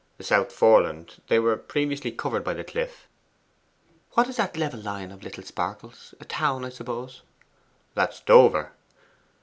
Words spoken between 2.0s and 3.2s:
covered by the cliff.'